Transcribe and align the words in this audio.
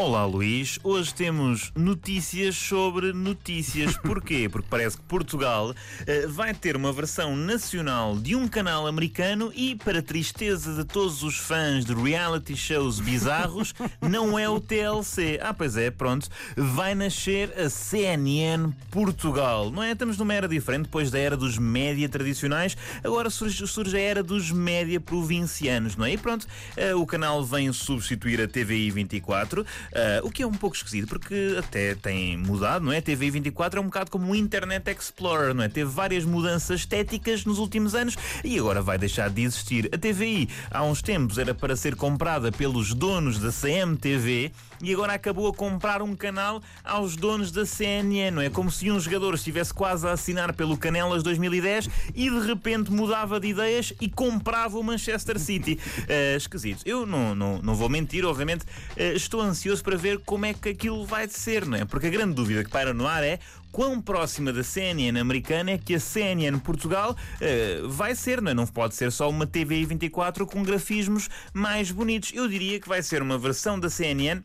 Olá 0.00 0.24
Luís, 0.24 0.78
hoje 0.84 1.12
temos 1.12 1.72
notícias 1.74 2.54
sobre 2.54 3.12
notícias. 3.12 3.96
Porquê? 3.98 4.48
Porque 4.48 4.68
parece 4.70 4.96
que 4.96 5.02
Portugal 5.02 5.70
uh, 5.70 6.28
vai 6.28 6.54
ter 6.54 6.76
uma 6.76 6.92
versão 6.92 7.34
nacional 7.34 8.16
de 8.16 8.36
um 8.36 8.46
canal 8.46 8.86
americano 8.86 9.50
e, 9.52 9.74
para 9.74 10.00
tristeza 10.00 10.72
de 10.72 10.84
todos 10.84 11.24
os 11.24 11.36
fãs 11.36 11.84
de 11.84 11.94
reality 11.94 12.54
shows 12.54 13.00
bizarros, 13.00 13.74
não 14.00 14.38
é 14.38 14.48
o 14.48 14.60
TLC. 14.60 15.40
Ah, 15.42 15.52
pois 15.52 15.76
é, 15.76 15.90
pronto, 15.90 16.28
vai 16.56 16.94
nascer 16.94 17.52
a 17.58 17.68
CNN 17.68 18.70
Portugal. 18.92 19.68
Não 19.68 19.82
é? 19.82 19.90
Estamos 19.90 20.16
numa 20.16 20.32
era 20.32 20.46
diferente, 20.46 20.84
depois 20.84 21.10
da 21.10 21.18
era 21.18 21.36
dos 21.36 21.58
média 21.58 22.08
tradicionais, 22.08 22.76
agora 23.02 23.30
surge, 23.30 23.66
surge 23.66 23.96
a 23.96 24.00
era 24.00 24.22
dos 24.22 24.52
média 24.52 25.00
provincianos, 25.00 25.96
não 25.96 26.04
é? 26.04 26.12
E 26.12 26.16
pronto, 26.16 26.46
uh, 26.76 26.96
o 26.96 27.04
canal 27.04 27.44
vem 27.44 27.72
substituir 27.72 28.40
a 28.40 28.46
TVI 28.46 28.92
24. 28.92 29.66
Uh, 29.88 30.26
o 30.26 30.30
que 30.30 30.42
é 30.42 30.46
um 30.46 30.52
pouco 30.52 30.76
esquisito, 30.76 31.08
porque 31.08 31.56
até 31.58 31.94
tem 31.94 32.36
mudado, 32.36 32.84
não 32.84 32.92
é? 32.92 32.98
A 32.98 33.02
TVI 33.02 33.30
24 33.30 33.78
é 33.78 33.82
um 33.82 33.86
bocado 33.86 34.10
como 34.10 34.32
o 34.32 34.36
Internet 34.36 34.90
Explorer, 34.90 35.54
não 35.54 35.64
é? 35.64 35.68
Teve 35.68 35.90
várias 35.90 36.24
mudanças 36.24 36.80
estéticas 36.80 37.44
nos 37.44 37.58
últimos 37.58 37.94
anos 37.94 38.16
e 38.44 38.58
agora 38.58 38.82
vai 38.82 38.98
deixar 38.98 39.30
de 39.30 39.42
existir. 39.42 39.88
A 39.92 39.98
TVI, 39.98 40.48
há 40.70 40.82
uns 40.84 41.02
tempos, 41.02 41.38
era 41.38 41.54
para 41.54 41.76
ser 41.76 41.96
comprada 41.96 42.52
pelos 42.52 42.92
donos 42.94 43.38
da 43.38 43.50
CMTV 43.50 44.52
e 44.82 44.92
agora 44.92 45.14
acabou 45.14 45.48
a 45.48 45.54
comprar 45.54 46.02
um 46.02 46.14
canal 46.14 46.62
aos 46.84 47.16
donos 47.16 47.50
da 47.50 47.66
CNN, 47.66 48.30
não 48.30 48.42
é? 48.42 48.50
Como 48.50 48.70
se 48.70 48.90
um 48.90 49.00
jogador 49.00 49.34
estivesse 49.34 49.74
quase 49.74 50.06
a 50.06 50.12
assinar 50.12 50.52
pelo 50.52 50.76
Canelas 50.76 51.22
2010 51.22 51.88
e 52.14 52.30
de 52.30 52.46
repente 52.46 52.90
mudava 52.90 53.40
de 53.40 53.48
ideias 53.48 53.92
e 54.00 54.08
comprava 54.08 54.78
o 54.78 54.82
Manchester 54.82 55.38
City. 55.38 55.78
Uh, 56.00 56.36
esquisito. 56.36 56.82
Eu 56.86 57.06
não, 57.06 57.34
não, 57.34 57.60
não 57.60 57.74
vou 57.74 57.88
mentir, 57.88 58.24
obviamente, 58.24 58.62
uh, 58.62 59.16
estou 59.16 59.40
ansioso 59.40 59.77
curioso 59.78 59.84
para 59.84 59.96
ver 59.96 60.18
como 60.24 60.46
é 60.46 60.54
que 60.54 60.68
aquilo 60.68 61.04
vai 61.04 61.28
ser, 61.28 61.64
não 61.66 61.76
é? 61.76 61.84
Porque 61.84 62.06
a 62.06 62.10
grande 62.10 62.34
dúvida 62.34 62.64
que 62.64 62.70
paira 62.70 62.92
no 62.92 63.06
ar 63.06 63.22
é 63.22 63.38
quão 63.70 64.00
próxima 64.00 64.52
da 64.52 64.62
CNN 64.62 65.18
americana 65.18 65.72
é 65.72 65.78
que 65.78 65.94
a 65.94 66.00
CNN 66.00 66.58
Portugal 66.58 67.12
uh, 67.14 67.88
vai 67.88 68.14
ser, 68.14 68.40
não 68.40 68.50
é? 68.50 68.54
Não 68.54 68.66
pode 68.66 68.94
ser 68.94 69.10
só 69.12 69.28
uma 69.28 69.46
TVI 69.46 69.84
24 69.84 70.46
com 70.46 70.62
grafismos 70.62 71.28
mais 71.52 71.90
bonitos. 71.90 72.32
Eu 72.34 72.48
diria 72.48 72.80
que 72.80 72.88
vai 72.88 73.02
ser 73.02 73.22
uma 73.22 73.38
versão 73.38 73.78
da 73.78 73.88
CNN 73.88 74.42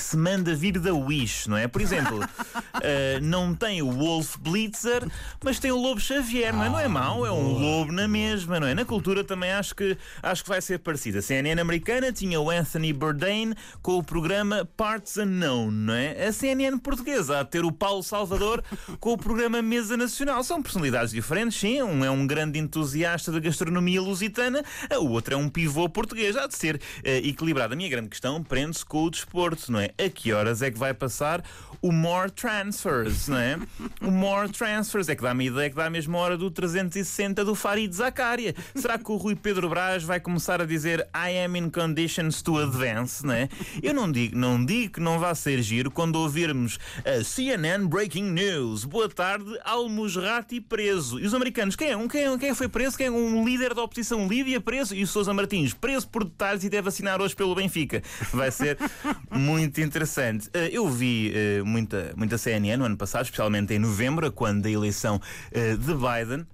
que 0.00 0.04
se 0.06 0.16
manda 0.16 0.54
vir 0.54 0.78
da 0.78 0.94
Wish, 0.94 1.46
não 1.46 1.58
é? 1.58 1.68
Por 1.68 1.82
exemplo, 1.82 2.20
uh, 2.20 3.20
não 3.20 3.54
tem 3.54 3.82
o 3.82 3.92
Wolf 3.92 4.38
Blitzer, 4.38 5.06
mas 5.44 5.58
tem 5.58 5.70
o 5.70 5.76
Lobo 5.76 6.00
Xavier, 6.00 6.54
não 6.54 6.64
é? 6.64 6.68
Não 6.70 6.80
é 6.80 6.88
mau, 6.88 7.26
é 7.26 7.30
um 7.30 7.52
lobo 7.52 7.92
na 7.92 8.08
mesma, 8.08 8.58
não 8.58 8.66
é? 8.66 8.74
Na 8.74 8.86
cultura 8.86 9.22
também 9.22 9.52
acho 9.52 9.76
que, 9.76 9.98
acho 10.22 10.42
que 10.42 10.48
vai 10.48 10.62
ser 10.62 10.78
parecida. 10.78 11.18
A 11.18 11.22
CNN 11.22 11.60
americana 11.60 12.10
tinha 12.10 12.40
o 12.40 12.48
Anthony 12.48 12.94
Bourdain 12.94 13.52
com 13.82 13.98
o 13.98 14.02
programa 14.02 14.66
Parts 14.74 15.18
Unknown, 15.18 15.70
não 15.70 15.92
é? 15.92 16.28
A 16.28 16.32
CNN 16.32 16.78
portuguesa 16.78 17.40
a 17.40 17.44
ter 17.44 17.62
o 17.62 17.70
Paulo 17.70 18.02
Salvador 18.02 18.64
com 18.98 19.12
o 19.12 19.18
programa 19.18 19.60
Mesa 19.60 19.98
Nacional. 19.98 20.42
São 20.42 20.62
personalidades 20.62 21.12
diferentes, 21.12 21.60
sim. 21.60 21.82
Um 21.82 22.02
é 22.02 22.10
um 22.10 22.26
grande 22.26 22.58
entusiasta 22.58 23.30
da 23.30 23.38
gastronomia 23.38 24.00
lusitana, 24.00 24.64
o 24.98 25.10
outro 25.10 25.34
é 25.34 25.36
um 25.36 25.50
pivô 25.50 25.90
português. 25.90 26.38
Há 26.38 26.46
de 26.46 26.56
ser 26.56 26.76
uh, 26.76 26.80
equilibrado. 27.04 27.74
A 27.74 27.76
minha 27.76 27.90
grande 27.90 28.08
questão 28.08 28.42
prende-se 28.42 28.84
com 28.86 29.04
o 29.04 29.10
desporto, 29.10 29.70
não 29.70 29.78
é? 29.78 29.89
A 29.98 30.08
que 30.08 30.32
horas 30.32 30.62
é 30.62 30.70
que 30.70 30.78
vai 30.78 30.94
passar 30.94 31.42
o 31.82 31.92
More 31.92 32.30
Transfers, 32.30 33.28
não 33.28 33.38
é? 33.38 33.58
O 34.02 34.10
More 34.10 34.48
Transfers 34.48 35.08
é 35.08 35.14
que 35.14 35.22
dá-me 35.22 35.46
ideia 35.46 35.70
que 35.70 35.76
dá 35.76 35.86
a 35.86 35.90
mesma 35.90 36.18
hora 36.18 36.36
do 36.36 36.50
360 36.50 37.44
do 37.44 37.54
Farid 37.54 37.92
Zakaria. 37.94 38.54
Será 38.74 38.98
que 38.98 39.10
o 39.10 39.16
Rui 39.16 39.34
Pedro 39.34 39.68
Braz 39.68 40.02
vai 40.02 40.18
começar 40.20 40.60
a 40.60 40.64
dizer 40.64 41.00
I 41.14 41.44
am 41.44 41.56
in 41.56 41.70
conditions 41.70 42.42
to 42.42 42.58
advance, 42.58 43.24
não 43.24 43.34
é? 43.34 43.48
Eu 43.82 43.94
não 43.94 44.10
digo, 44.10 44.36
não 44.36 44.64
digo 44.64 44.94
que 44.94 45.00
não 45.00 45.18
vá 45.18 45.34
ser 45.34 45.62
giro 45.62 45.90
quando 45.90 46.16
ouvirmos 46.16 46.78
a 47.04 47.22
CNN 47.22 47.86
Breaking 47.86 48.30
News. 48.30 48.84
Boa 48.84 49.08
tarde, 49.08 49.58
Al-Musrati 49.64 50.60
preso. 50.60 51.20
E 51.20 51.26
os 51.26 51.34
americanos, 51.34 51.76
quem 51.76 51.90
é? 51.90 51.96
Um, 51.96 52.08
quem, 52.08 52.24
é? 52.24 52.38
quem 52.38 52.54
foi 52.54 52.68
preso? 52.68 52.96
Quem 52.96 53.06
é 53.06 53.10
um 53.10 53.44
líder 53.44 53.74
da 53.74 53.82
oposição 53.82 54.26
Líbia 54.26 54.60
preso? 54.60 54.94
E 54.94 55.02
o 55.02 55.06
Sousa 55.06 55.32
Martins, 55.32 55.74
preso 55.74 56.08
por 56.08 56.24
detalhes 56.24 56.64
e 56.64 56.68
deve 56.68 56.88
assinar 56.88 57.20
hoje 57.20 57.36
pelo 57.36 57.54
Benfica. 57.54 58.02
Vai 58.32 58.50
ser 58.50 58.78
muito 59.30 59.69
interessante. 59.78 60.48
Eh, 60.52 60.70
eu 60.72 60.88
vi 60.88 61.32
eh, 61.34 61.62
muita, 61.62 62.12
muita 62.16 62.36
CNN 62.38 62.76
no 62.78 62.84
ano 62.84 62.96
passado, 62.96 63.24
especialmente 63.24 63.74
em 63.74 63.78
novembro, 63.78 64.30
quando 64.32 64.62
da 64.62 64.70
eleição 64.70 65.20
eh, 65.52 65.76
de 65.76 65.94
Biden. 65.94 66.46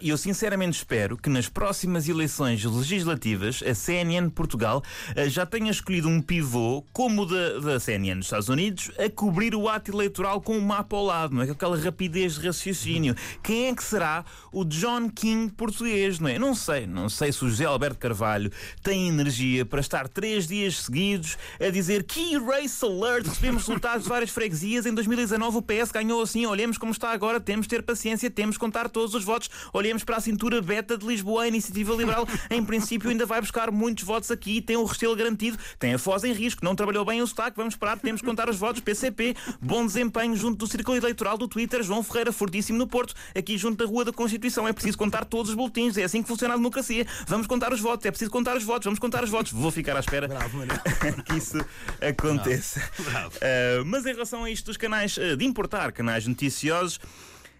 E 0.00 0.10
eu 0.10 0.16
sinceramente 0.16 0.78
espero 0.78 1.16
que 1.16 1.28
nas 1.28 1.48
próximas 1.48 2.08
eleições 2.08 2.64
legislativas 2.64 3.62
a 3.66 3.74
CNN 3.74 4.30
Portugal 4.30 4.82
eh, 5.16 5.28
já 5.28 5.44
tenha 5.44 5.70
escolhido 5.70 6.08
um 6.08 6.20
pivô 6.20 6.84
como 6.92 7.22
o 7.22 7.26
da, 7.26 7.58
da 7.58 7.80
CNN 7.80 8.14
nos 8.14 8.26
Estados 8.26 8.48
Unidos 8.48 8.92
a 8.96 9.10
cobrir 9.10 9.56
o 9.56 9.68
ato 9.68 9.90
eleitoral 9.90 10.40
com 10.40 10.56
um 10.56 10.60
mapa 10.60 10.96
ao 10.96 11.04
lado, 11.04 11.34
não 11.34 11.42
é? 11.42 11.50
Aquela 11.50 11.76
rapidez 11.76 12.38
de 12.38 12.46
raciocínio. 12.46 13.16
Quem 13.42 13.66
é 13.66 13.74
que 13.74 13.82
será 13.82 14.24
o 14.52 14.64
John 14.64 15.10
King 15.10 15.52
português, 15.52 16.20
não 16.20 16.28
é? 16.28 16.38
Não 16.38 16.54
sei, 16.54 16.86
não 16.86 17.08
sei 17.08 17.32
se 17.32 17.44
o 17.44 17.48
José 17.48 17.64
Alberto 17.64 17.98
Carvalho 17.98 18.52
tem 18.82 19.08
energia 19.08 19.66
para 19.66 19.80
estar 19.80 20.06
três 20.06 20.46
dias 20.46 20.82
seguidos 20.82 21.36
a 21.60 21.70
dizer 21.70 22.04
Key 22.04 22.38
Race 22.38 22.84
Alert, 22.84 23.26
recebemos 23.26 23.66
resultados 23.66 24.04
de 24.04 24.08
várias 24.08 24.30
freguesias. 24.30 24.86
Em 24.86 24.94
2019 24.94 25.56
o 25.58 25.62
PS 25.62 25.90
ganhou 25.90 26.22
assim, 26.22 26.46
olhemos 26.46 26.78
como 26.78 26.92
está 26.92 27.10
agora, 27.10 27.40
temos 27.40 27.66
de 27.66 27.70
ter 27.70 27.82
paciência, 27.82 28.30
temos 28.30 28.54
de 28.54 28.60
contar 28.60 28.88
todos 28.88 29.14
os 29.14 29.24
votos. 29.24 29.50
Olhemos 29.72 29.87
olhemos 29.88 30.04
para 30.04 30.18
a 30.18 30.20
cintura 30.20 30.60
beta 30.60 30.98
de 30.98 31.06
Lisboa, 31.06 31.44
a 31.44 31.48
Iniciativa 31.48 31.94
Liberal, 31.94 32.28
em 32.50 32.62
princípio, 32.62 33.08
ainda 33.08 33.24
vai 33.24 33.40
buscar 33.40 33.70
muitos 33.70 34.04
votos 34.04 34.30
aqui, 34.30 34.60
tem 34.60 34.76
o 34.76 34.84
restelo 34.84 35.16
garantido, 35.16 35.58
tem 35.78 35.94
a 35.94 35.98
Foz 35.98 36.24
em 36.24 36.32
risco, 36.32 36.62
não 36.62 36.74
trabalhou 36.74 37.04
bem 37.06 37.22
o 37.22 37.26
sotaque, 37.26 37.56
vamos 37.56 37.72
esperar, 37.72 37.98
temos 37.98 38.20
que 38.20 38.26
contar 38.26 38.50
os 38.50 38.56
votos, 38.56 38.82
PCP, 38.82 39.34
bom 39.60 39.86
desempenho 39.86 40.36
junto 40.36 40.58
do 40.58 40.66
Círculo 40.66 40.96
Eleitoral 40.98 41.38
do 41.38 41.48
Twitter, 41.48 41.82
João 41.82 42.02
Ferreira, 42.02 42.32
fortíssimo 42.32 42.76
no 42.76 42.86
Porto, 42.86 43.14
aqui 43.34 43.56
junto 43.56 43.82
da 43.82 43.90
Rua 43.90 44.04
da 44.04 44.12
Constituição, 44.12 44.68
é 44.68 44.72
preciso 44.72 44.98
contar 44.98 45.24
todos 45.24 45.50
os 45.50 45.56
boletins, 45.56 45.96
é 45.96 46.04
assim 46.04 46.22
que 46.22 46.28
funciona 46.28 46.52
a 46.52 46.56
democracia, 46.56 47.06
vamos 47.26 47.46
contar 47.46 47.72
os 47.72 47.80
votos, 47.80 48.04
é 48.04 48.10
preciso 48.10 48.30
contar 48.30 48.56
os 48.56 48.64
votos, 48.64 48.84
vamos 48.84 48.98
contar 48.98 49.24
os 49.24 49.30
votos, 49.30 49.52
vou 49.52 49.70
ficar 49.70 49.96
à 49.96 50.00
espera 50.00 50.28
Bravo, 50.28 50.58
que 51.24 51.34
isso 51.36 51.58
aconteça. 52.00 52.82
Bravo. 52.98 53.36
Uh, 53.36 53.84
mas 53.86 54.04
em 54.04 54.12
relação 54.12 54.44
a 54.44 54.50
isto 54.50 54.66
dos 54.66 54.76
canais, 54.76 55.16
uh, 55.16 55.36
de 55.36 55.46
importar 55.46 55.92
canais 55.92 56.26
noticiosos, 56.26 57.00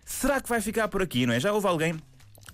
será 0.05 0.41
que 0.41 0.49
vai 0.49 0.61
ficar 0.61 0.89
por 0.89 1.03
aqui, 1.03 1.27
não 1.27 1.35
é? 1.35 1.41
Já 1.41 1.53
houve 1.53 1.67
alguém 1.67 1.99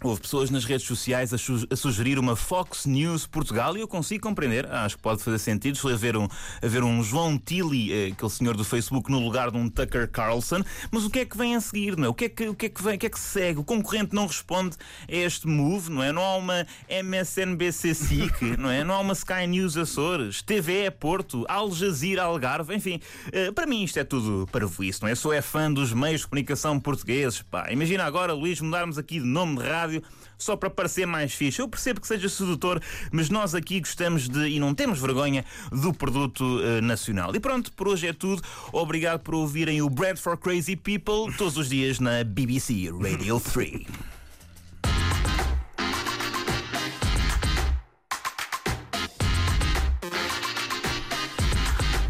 Houve 0.04 0.20
pessoas 0.20 0.50
nas 0.50 0.66
redes 0.66 0.86
sociais 0.86 1.32
a, 1.32 1.38
su 1.38 1.66
a, 1.70 1.74
sugerir 1.74 2.18
uma 2.18 2.36
Fox 2.36 2.84
News 2.84 3.26
Portugal 3.26 3.74
e 3.74 3.80
eu 3.80 3.88
consigo 3.88 4.22
compreender, 4.22 4.70
acho 4.70 4.98
que 4.98 5.02
pode 5.02 5.22
fazer 5.22 5.38
sentido. 5.38 5.78
Foi 5.78 5.94
haver 5.94 6.14
um, 6.14 6.28
haver 6.62 6.84
um 6.84 7.02
João 7.02 7.38
Tilly, 7.38 7.90
eh, 7.90 8.12
aquele 8.12 8.30
senhor 8.30 8.54
do 8.54 8.64
Facebook, 8.64 9.10
no 9.10 9.18
lugar 9.18 9.50
de 9.50 9.56
um 9.56 9.66
Tucker 9.66 10.06
Carlson. 10.10 10.62
Mas 10.90 11.06
o 11.06 11.10
que 11.10 11.20
é 11.20 11.24
que 11.24 11.38
vem 11.38 11.56
a 11.56 11.60
seguir? 11.62 11.96
Não 11.96 12.04
é? 12.04 12.08
o, 12.10 12.12
que 12.12 12.26
é 12.26 12.28
que, 12.28 12.46
o, 12.46 12.54
que 12.54 12.66
é 12.66 12.68
que 12.68 12.82
vem, 12.82 12.96
o 12.96 12.98
que 12.98 13.06
é 13.06 13.08
que 13.08 13.18
se 13.18 13.28
segue? 13.28 13.60
O 13.60 13.64
concorrente 13.64 14.14
não 14.14 14.26
responde 14.26 14.76
a 15.08 15.16
este 15.16 15.48
move, 15.48 15.90
não 15.90 16.02
é? 16.02 16.12
Não 16.12 16.22
há 16.22 16.36
uma 16.36 16.66
MSNBC 16.86 17.94
SIC, 17.94 18.42
não 18.60 18.68
é? 18.70 18.84
Não 18.84 18.96
há 18.96 19.00
uma 19.00 19.14
Sky 19.14 19.46
News 19.46 19.74
Açores, 19.74 20.42
TV 20.42 20.90
Porto, 20.90 21.46
Al 21.48 21.72
Jazeera 21.72 22.24
Algarve, 22.24 22.74
enfim. 22.74 23.00
Eh, 23.32 23.50
para 23.52 23.66
mim 23.66 23.82
isto 23.82 23.98
é 23.98 24.04
tudo 24.04 24.46
para 24.52 24.66
isso, 24.80 24.98
não 25.00 25.08
é? 25.08 25.14
Sou 25.14 25.32
é 25.32 25.40
fã 25.40 25.72
dos 25.72 25.94
meios 25.94 26.20
de 26.20 26.26
comunicação 26.26 26.78
portugueses, 26.78 27.40
pá. 27.40 27.72
Imagina 27.72 28.04
agora, 28.04 28.34
Luís, 28.34 28.60
mudarmos 28.60 28.98
aqui 28.98 29.18
de 29.18 29.24
nome 29.24 29.56
de 29.56 29.66
rádio 29.66 29.93
rádio 29.94 30.02
só 30.36 30.56
para 30.56 30.68
parecer 30.68 31.06
mais 31.06 31.32
fixe. 31.32 31.60
Eu 31.60 31.68
percebo 31.68 32.00
que 32.00 32.06
seja 32.06 32.28
sedutor, 32.28 32.80
mas 33.12 33.30
nós 33.30 33.54
aqui 33.54 33.80
gostamos 33.80 34.28
de, 34.28 34.48
e 34.48 34.58
não 34.58 34.74
temos 34.74 35.00
vergonha, 35.00 35.44
do 35.70 35.92
produto 35.92 36.42
uh, 36.42 36.82
nacional. 36.82 37.34
E 37.34 37.40
pronto, 37.40 37.72
por 37.72 37.88
hoje 37.88 38.08
é 38.08 38.12
tudo. 38.12 38.42
Obrigado 38.72 39.20
por 39.20 39.34
ouvirem 39.34 39.80
o 39.80 39.88
Bread 39.88 40.18
for 40.18 40.36
Crazy 40.36 40.76
People 40.76 41.34
todos 41.36 41.56
os 41.56 41.68
dias 41.68 42.00
na 42.00 42.24
BBC 42.24 42.90
Radio 43.00 43.40
3. 43.52 43.86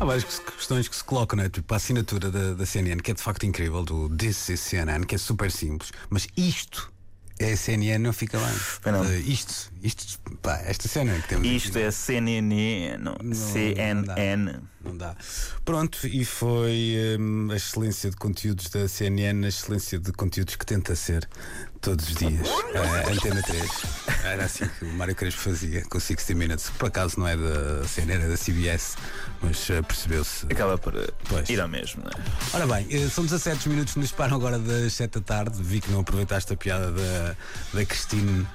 Há 0.01 0.05
várias 0.05 0.25
questões 0.25 0.89
que 0.89 0.97
se 0.97 1.05
colocam, 1.05 1.39
né? 1.39 1.49
Tipo, 1.49 1.73
a 1.73 1.77
assinatura 1.77 2.31
da, 2.31 2.53
da 2.53 2.67
CNN, 2.67 3.01
que 3.01 3.13
é 3.13 3.15
de 3.15 3.23
facto 3.23 3.47
incrível, 3.47 3.83
do 3.85 4.09
This 4.11 4.51
is 4.51 4.61
CNN, 4.61 5.07
que 5.07 5.15
é 5.15 5.19
super 5.19 5.51
simples, 5.51 5.93
mas 6.11 6.27
isto 6.37 6.93
a 7.41 7.57
CNN 7.57 7.99
não 7.99 8.13
fica 8.13 8.39
bem. 8.39 8.95
Uh, 8.95 9.31
isto, 9.31 9.73
isto, 9.83 10.21
pá, 10.41 10.61
esta 10.65 10.89
cena 10.89 11.15
que 11.21 11.29
temos 11.29 11.47
Isto 11.47 11.79
aqui, 11.79 11.87
é 11.87 11.91
CNN, 11.91 13.05
CNN. 13.33 14.61
Não 14.85 14.97
dá. 14.97 15.17
Pronto, 15.65 15.99
e 16.07 16.25
foi 16.25 16.97
hum, 17.19 17.49
a 17.51 17.57
excelência 17.57 18.11
de 18.11 18.17
conteúdos 18.17 18.69
da 18.69 18.87
CNN, 18.87 19.45
a 19.45 19.49
excelência 19.49 19.99
de 19.99 20.13
conteúdos 20.13 20.57
que 20.57 20.67
tenta 20.67 20.95
ser 20.95 21.27
todos 21.81 22.09
os 22.09 22.15
dias. 22.15 22.47
A 22.75 23.11
Antena 23.11 23.43
3. 23.43 23.71
Era 24.25 24.45
assim 24.45 24.67
que 24.69 24.85
o 24.85 24.93
Mário 24.93 25.15
Crespo 25.15 25.41
fazia 25.41 25.83
com 25.87 25.99
60 25.99 26.35
Minutes. 26.35 26.71
Por 26.79 26.89
acaso 26.89 27.19
não 27.19 27.27
é 27.27 27.37
da 27.37 27.87
CNN, 27.89 28.25
é 28.25 28.29
da 28.29 28.37
CBS, 28.37 28.97
mas 29.43 29.69
eh, 29.71 29.81
percebeu-se. 29.83 30.47
Acaba 30.47 30.77
por 30.79 30.95
eh, 30.97 31.07
Pois. 31.29 31.49
ir 31.49 31.61
ao 31.61 31.69
mesmo, 31.69 32.03
não 32.03 32.11
é? 32.11 32.25
Ora 32.55 32.67
bem, 32.67 32.87
eh, 32.91 33.09
são 33.09 33.25
17 33.25 33.69
minutos 33.69 33.95
que 33.95 34.01
nos 34.01 34.13
param 34.13 34.37
agora 34.37 34.59
das 34.59 34.93
7 34.95 35.15
da 35.19 35.21
tarde. 35.21 35.63
Vi 35.63 35.81
que 35.81 35.91
não 35.91 36.01
aproveitaste 36.01 36.53
a 36.53 36.57
piada 36.57 36.93
da, 36.93 37.37
da 37.73 37.85
Cristine. 37.87 38.47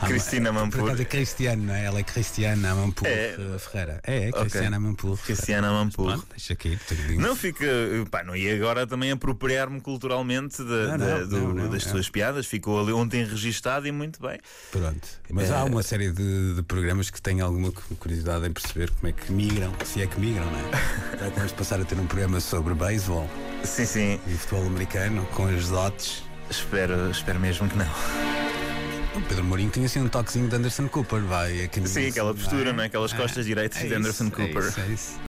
Cristina 0.00 0.50
Amanpour. 0.50 0.90
Por 0.90 1.00
é 1.00 1.04
Cristiano, 1.04 1.62
não 1.64 1.74
é? 1.74 1.84
Ela 1.84 2.00
é 2.00 2.02
Cristiana 2.02 2.72
Amanpour 2.72 3.06
É. 3.08 3.34
eh, 3.38 3.58
Ferreira. 3.58 4.00
É, 4.06 4.28
é 4.28 4.32
Cristiana 4.32 4.76
Amanpour. 4.76 5.16
Cristiana 5.18 5.68
Amanpour. 5.68 6.12
Pronto, 6.12 6.26
Deixa 6.30 6.52
aqui, 6.52 6.78
Não 7.18 7.36
fica. 7.36 7.64
Pá, 8.10 8.22
não 8.24 8.34
ia 8.36 8.54
agora 8.56 8.86
também 8.86 9.10
apropriar-me 9.10 9.80
culturalmente 9.80 10.58
da- 10.58 10.96
Não, 10.98 11.18
não, 11.20 11.28
do- 11.28 11.54
não, 11.54 11.70
das 11.70 11.84
tuas 11.84 12.08
piadas. 12.08 12.46
Ficou 12.46 12.80
ali 12.80 12.92
ontem 12.92 13.24
registado 13.24 13.86
e 13.86 13.92
muito 13.92 14.20
bem. 14.20 14.38
Pronto. 14.70 15.08
Mas 15.30 15.50
É. 15.50 15.54
há 15.54 15.64
uma 15.64 15.82
série 15.82 16.10
de, 16.10 16.54
de 16.54 16.62
programas 16.62 17.10
que 17.10 17.20
têm 17.22 17.40
alguma 17.40 17.70
cu- 17.72 17.94
curiosidade 17.96 18.46
em 18.46 18.52
perceber 18.52 18.90
como 18.90 19.08
é 19.08 19.12
que 19.12 19.32
migram, 19.32 19.72
se 19.84 20.02
é 20.02 20.06
que 20.06 20.18
migram, 20.20 20.44
não 20.44 20.58
é? 20.58 21.18
Já 21.24 21.28
vamos 21.30 21.52
passar 21.52 21.80
a 21.80 21.84
ter 21.84 21.98
um 21.98 22.06
programa 22.06 22.40
sobre 22.40 22.74
beisebol 22.74 23.28
Sim, 23.62 23.86
sim. 23.86 24.20
e 24.26 24.30
futebol 24.32 24.66
americano 24.66 25.24
com 25.34 25.46
as 25.46 25.68
dotes. 25.68 26.22
Espero, 26.50 27.10
espero 27.10 27.40
mesmo 27.40 27.68
que 27.68 27.76
não. 27.76 28.33
O 29.14 29.20
Pedro 29.22 29.44
Mourinho 29.44 29.70
tinha 29.70 29.86
assim 29.86 30.00
um 30.00 30.08
toquezinho 30.08 30.48
de 30.48 30.56
Anderson 30.56 30.88
Cooper, 30.88 31.20
vai. 31.22 31.70
Sim, 31.84 32.08
aquela 32.08 32.34
postura, 32.34 32.70
é? 32.70 32.72
não 32.72 32.82
é? 32.82 32.86
Aquelas 32.86 33.12
costas 33.12 33.46
direitas 33.46 33.80
É 33.80 33.86
de 33.86 33.94
Anderson 33.94 34.24
isso, 34.24 34.32
é 34.32 34.46
Cooper. 34.46 34.68
isso, 34.68 34.80
é 34.80 34.86
isso. 34.88 35.20